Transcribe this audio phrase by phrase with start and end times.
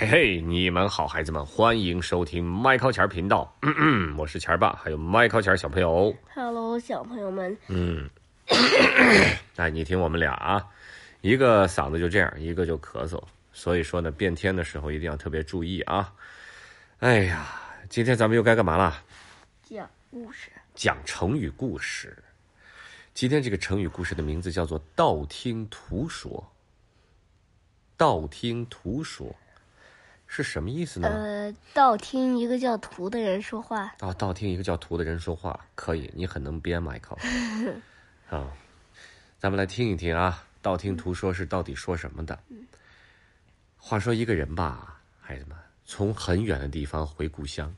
[0.00, 3.52] 嘿嘿，你们好，孩子们，欢迎收听麦考钱儿频道。
[3.62, 6.14] 嗯嗯，我是钱儿爸，还有麦考钱儿小朋友。
[6.32, 8.08] Hello，小朋友们，嗯，
[9.56, 10.64] 哎，你听我们俩啊，
[11.20, 13.20] 一个嗓子就这样，一个就咳嗽，
[13.52, 16.14] 所以说呢，变天的时候一定要特别注意啊。
[17.00, 19.02] 哎呀，今天咱们又该干嘛了？
[19.64, 20.52] 讲故事。
[20.76, 22.16] 讲成语故事。
[23.14, 26.52] 今天这个成语故事的名字叫做“道听途说”。
[27.98, 29.34] 道听途说
[30.30, 31.08] 是什么意思呢？
[31.08, 33.92] 呃，道听一个叫图的人说话。
[33.98, 37.16] 啊，道听一个叫图的人说话，可以，你很能编，Michael。
[38.28, 38.52] 啊，
[39.38, 42.38] 咱们来听一听啊，道听途说是到底说什么的。
[43.78, 45.56] 话说一个人吧，孩子们，
[45.86, 47.74] 从很远的地方回故乡，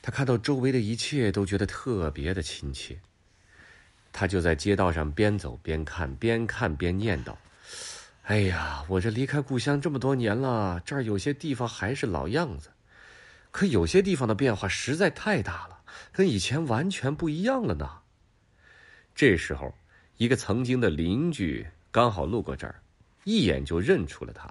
[0.00, 2.98] 他看到周围的一切都觉得特别的亲切，
[4.10, 7.36] 他就在街道上边走边看，边看边念叨。
[8.22, 12.70] 哎呀，我这离开故乡这么多年了，这儿有些地方还是老样子，
[13.50, 15.80] 可有些地方的变化实在太大了，
[16.12, 17.98] 跟以前完全不一样了呢。
[19.14, 19.74] 这时候，
[20.18, 22.80] 一个曾经的邻居刚好路过这儿，
[23.24, 24.48] 一眼就认出了他，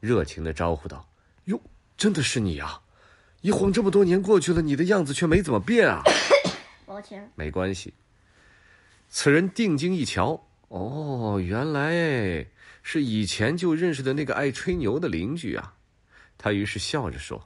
[0.00, 1.08] 热情的招呼道
[1.46, 1.60] ：“哟，
[1.96, 2.82] 真的是你啊！
[3.40, 6.02] 一晃这么多年过去了，你的样子却没怎么变啊。
[6.84, 7.94] ”抱歉，没关系。
[9.08, 12.46] 此人定睛一瞧，哦，原来
[12.82, 15.74] 是以前就认识的那个爱吹牛的邻居啊。
[16.38, 17.38] 他于是笑着说：“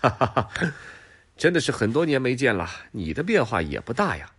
[0.00, 0.50] 哈哈哈，
[1.36, 4.30] 真的是很多年没见了，你的变化也不大呀。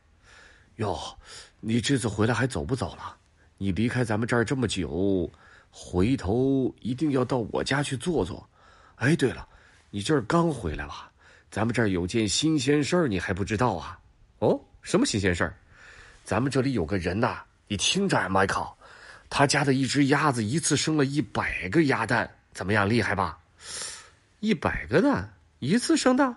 [0.77, 1.17] 哟，
[1.59, 3.17] 你这次回来还走不走了？
[3.58, 5.31] 你离开咱们这儿这么久，
[5.69, 8.50] 回头一定要到我家去坐坐。
[8.95, 9.47] 哎，对了，
[9.91, 11.09] 你这儿刚回来吧？
[11.50, 14.00] 咱们这儿有件新鲜事儿，你还不知道啊？
[14.39, 15.55] 哦，什么新鲜事儿？
[16.25, 18.71] 咱们这里有个人呐、你听着，迈克，
[19.31, 23.39] 他家的一只鸭子一次生了一百个鸭蛋，怎么样，厉害吧？
[24.41, 26.35] 一百个蛋一次生的，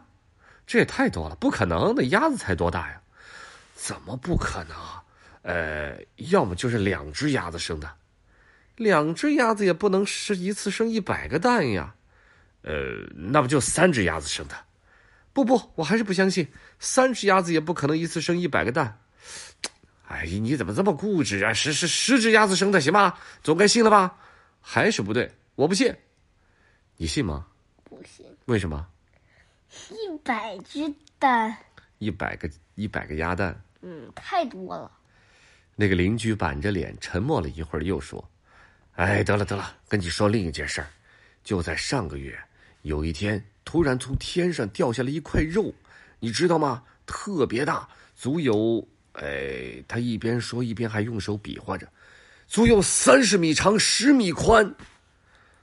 [0.66, 3.02] 这也太多了，不可能，那鸭子才多大呀？
[3.74, 4.74] 怎么不可能？
[5.42, 7.92] 呃，要么就是两只鸭子生的，
[8.76, 11.94] 两只鸭子也不能是一次生一百个蛋呀。
[12.62, 12.72] 呃，
[13.14, 14.56] 那不就三只鸭子生的？
[15.34, 16.48] 不不，我还是不相信，
[16.80, 19.00] 三只鸭子也不可能一次生一百个蛋。
[20.08, 21.52] 哎，你怎么这么固执啊？
[21.52, 23.18] 十十十只鸭子生的，行吧？
[23.42, 24.18] 总该信了吧？
[24.60, 25.94] 还是不对，我不信。
[26.96, 27.46] 你信吗？
[27.84, 28.86] 不信，为什么？
[29.90, 31.56] 一百只蛋，
[31.98, 33.60] 一百个一百个鸭蛋。
[33.82, 34.90] 嗯，太多了。
[35.74, 38.30] 那个邻居板着脸沉默了一会儿，又说
[38.96, 40.86] ：“哎，得了得了，跟你说另一件事儿。
[41.44, 42.38] 就在上个月，
[42.82, 45.74] 有一天，突然从天上掉下来一块肉，
[46.20, 46.82] 你知道吗？
[47.04, 48.86] 特别大，足有……
[49.16, 51.88] 哎，他一边说一边还用手比划着，
[52.46, 54.74] 足有三十米长，十米宽。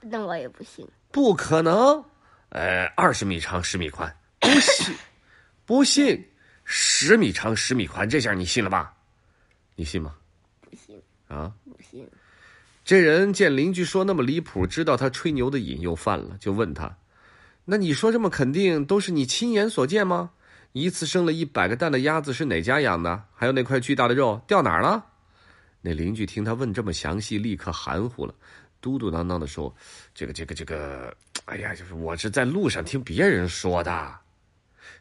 [0.00, 0.86] 那我也不信。
[1.10, 2.04] 不可能，
[2.48, 4.96] 呃，二十米长，十米宽，不信，
[5.64, 6.28] 不信，
[6.64, 8.92] 十米长，十米宽，这下你信了吧？
[9.76, 10.14] 你信吗？
[10.60, 11.52] 不信，啊？
[11.64, 12.04] 不信。
[12.84, 16.94] 这人见邻居说那么离谱，知道他吹牛的瘾又犯了，就问他
[17.64, 20.32] ：“那你说这么肯定，都是你亲眼所见吗？
[20.76, 23.22] 一次生了一百个蛋的鸭子是哪家养的？
[23.32, 25.06] 还有那块巨大的肉掉哪儿了？”
[25.80, 28.34] 那邻居听他问这么详细，立刻含糊了，
[28.80, 29.72] 嘟嘟囔囔的说
[30.12, 34.18] ：“这个，这个，这个，哎呀，就是我是在路上听别人说的。”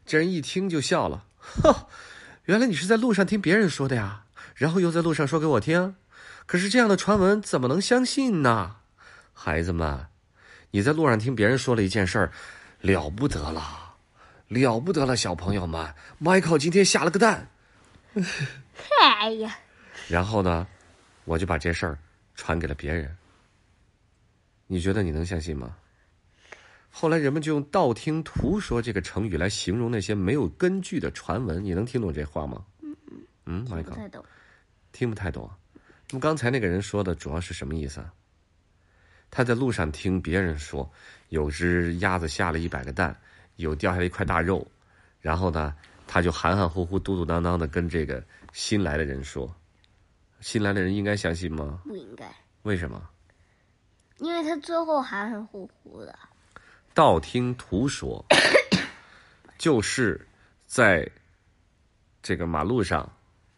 [0.05, 1.87] 这人一听就笑了：“呵，
[2.45, 5.95] 原来你是在路上听别人说的呀，然后又在路上说给我听。”
[6.45, 8.75] 可是这样的传闻怎么能相信呢？
[9.33, 10.05] 孩子们，
[10.69, 12.31] 你在路上听别人说了一件事儿，
[12.81, 13.82] 了不得了，
[14.53, 17.49] 了不得了，小朋友们，Michael 今天下了个蛋，
[19.01, 19.57] 哎呀，
[20.07, 20.65] 然后呢，
[21.25, 21.97] 我就把这事儿
[22.35, 23.13] 传给了别人。
[24.67, 25.75] 你觉得你能相信吗？
[26.89, 31.63] 后来人们就用“道听途说”这个成语来形容那些没有根据的传闻。
[31.63, 32.63] 你能听懂这话吗？
[33.45, 34.25] 嗯听不，Michael 太懂。
[34.91, 35.49] 听不太懂。
[36.11, 38.13] 那么刚才那个人说的主要是什么意思啊？
[39.31, 40.87] 他在路上听别人说，
[41.29, 43.19] 有只鸭子下了一百个蛋，
[43.55, 44.65] 有掉下来一块大肉，
[45.19, 45.75] 然后呢，
[46.07, 49.53] 他就含含糊糊、嘟嘟囔囔的跟这个新来的人说，
[50.41, 51.81] 新来的人应该相信吗？
[51.83, 52.33] 不应该，
[52.63, 53.09] 为什么？
[54.19, 56.17] 因为他最后含含糊糊的。
[56.93, 58.23] 道听途说，
[59.57, 60.27] 就是
[60.65, 61.09] 在
[62.21, 63.11] 这个马路上，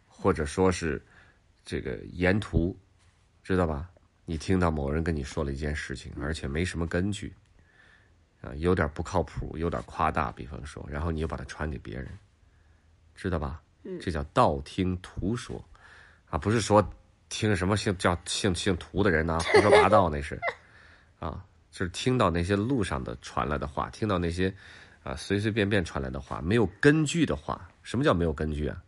[0.07, 1.01] 或者说是
[1.65, 2.75] 这个沿途，
[3.43, 3.89] 知道吧？
[4.25, 7.31] 你听到某人跟你说了一件事情，而且没什么根据，
[8.45, 12.07] 啊，有点不靠谱，有点夸大，比方说，然后你又把它传给别人，
[13.15, 13.59] 知道吧？
[13.99, 15.63] 这叫道听途说，
[16.29, 16.87] 啊，不是说
[17.29, 20.39] 听什么姓叫姓姓涂的人呐、胡说八道那是，
[21.19, 24.53] 啊，就是听到那些路上的传来的话，听到那些
[25.03, 27.67] 啊随随便便传来的话，没有根据的话。
[27.83, 28.81] 什么叫没有根据啊？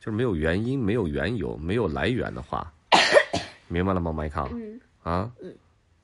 [0.00, 2.72] 就是没有原因、没有缘由、没有来源的话。
[3.68, 4.48] 明白了吗，麦康？
[4.52, 5.30] 嗯，啊，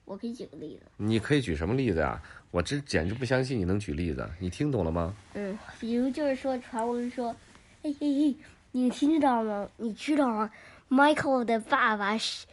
[0.07, 0.87] 我可以举个例子。
[0.97, 2.21] 你可以举什么例子呀、
[2.51, 4.27] 我这简直不相信你能举例子。
[4.39, 5.15] 你听懂了吗？
[5.35, 7.37] 嗯，比如就是说传闻说，
[7.83, 8.37] 嘿嘿嘿，
[8.73, 9.69] 你听到吗？
[9.77, 10.51] 你知道吗
[10.89, 12.47] ？Michael 的爸爸是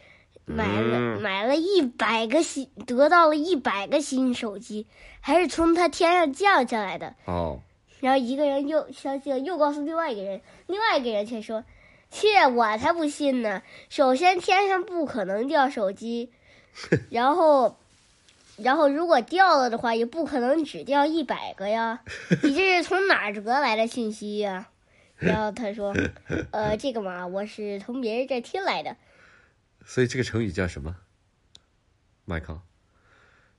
[0.44, 4.86] 买了、嗯买了一百个新，得到了一百个新手机，
[5.20, 7.14] 还是从他天上降下来的。
[7.24, 7.60] 哦，
[8.00, 11.64] 然后一个人又相信了，又告诉另外一个人，另外一个人却说
[12.10, 13.62] ：“切，我才不信呢！
[13.88, 16.30] 首先天上不可能掉手机，
[17.10, 17.76] 然后，
[18.56, 22.00] 然后如果掉了的话，也不可能只掉一百个呀。
[22.42, 24.68] 你这是从哪儿得来的信息呀？”
[25.16, 25.94] 然后他说
[26.50, 28.96] ：“呃，这个嘛，我是从别人这儿听来的。
[29.86, 30.96] 所以这个成语叫什么
[32.26, 32.58] ？？Michael，，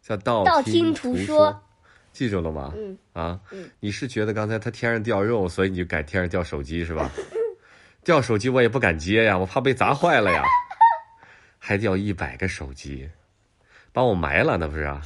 [0.02, 1.64] 叫道道听听途途说
[2.12, 2.74] 记住了吗？
[2.76, 7.10] 嗯啊嗯，你是觉得刚才他天上掉肉，所以你就改天上掉手机是吧？
[8.04, 10.44] 掉手机我也不敢接呀，我怕被砸坏了呀。
[11.68, 13.10] 还掉一百个手机，
[13.92, 15.02] 把我埋了那不是啊？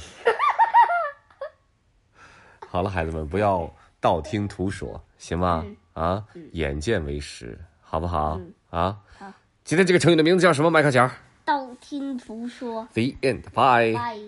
[2.68, 5.64] 好了，孩子们不要道听途说，行吗？
[5.94, 6.22] 啊，
[6.52, 8.38] 眼见为实，好不好？
[8.68, 9.32] 啊，好，
[9.64, 10.70] 今天这个成语的名字叫什么？
[10.70, 11.10] 麦克强
[11.46, 13.94] 道听途说，，The end，bye。
[13.94, 14.18] 拜。